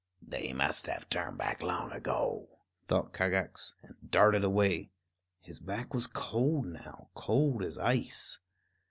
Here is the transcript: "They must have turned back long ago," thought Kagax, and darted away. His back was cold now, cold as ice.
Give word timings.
"They 0.23 0.51
must 0.51 0.87
have 0.87 1.07
turned 1.11 1.37
back 1.37 1.61
long 1.61 1.91
ago," 1.91 2.49
thought 2.87 3.13
Kagax, 3.13 3.75
and 3.83 3.97
darted 4.09 4.43
away. 4.43 4.89
His 5.41 5.59
back 5.59 5.93
was 5.93 6.07
cold 6.07 6.65
now, 6.65 7.09
cold 7.13 7.61
as 7.61 7.77
ice. 7.77 8.39